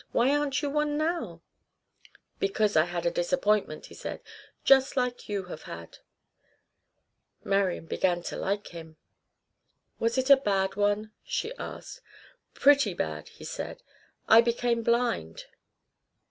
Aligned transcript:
"Why 0.13 0.35
aren't 0.35 0.63
you 0.63 0.71
one 0.71 0.97
now?" 0.97 1.43
"Because 2.39 2.75
I 2.75 2.85
had 2.85 3.05
a 3.05 3.11
disappointment," 3.11 3.85
he 3.85 3.93
said, 3.93 4.19
"just 4.63 4.97
like 4.97 5.29
you 5.29 5.43
have 5.43 5.61
had." 5.69 5.99
Marian 7.43 7.85
began 7.85 8.23
to 8.23 8.35
like 8.35 8.69
him. 8.69 8.97
"Was 9.99 10.17
it 10.17 10.31
a 10.31 10.37
bad 10.37 10.75
one?" 10.75 11.11
she 11.23 11.53
asked. 11.59 12.01
"Pretty 12.55 12.95
bad," 12.95 13.27
he 13.29 13.43
said. 13.43 13.83
"I 14.27 14.41
became 14.41 14.81
blind." 14.81 15.45